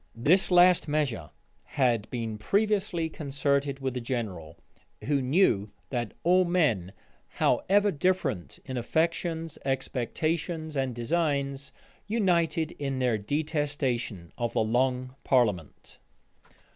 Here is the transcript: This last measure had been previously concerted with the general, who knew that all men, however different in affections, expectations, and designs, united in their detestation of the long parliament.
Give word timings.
This 0.15 0.49
last 0.49 0.87
measure 0.87 1.29
had 1.61 2.09
been 2.09 2.39
previously 2.39 3.07
concerted 3.07 3.81
with 3.81 3.93
the 3.93 4.01
general, 4.01 4.57
who 5.03 5.21
knew 5.21 5.69
that 5.91 6.15
all 6.23 6.43
men, 6.43 6.91
however 7.27 7.91
different 7.91 8.57
in 8.65 8.77
affections, 8.77 9.59
expectations, 9.63 10.75
and 10.75 10.95
designs, 10.95 11.71
united 12.07 12.71
in 12.79 12.97
their 12.97 13.19
detestation 13.19 14.33
of 14.39 14.53
the 14.53 14.63
long 14.63 15.13
parliament. 15.23 15.99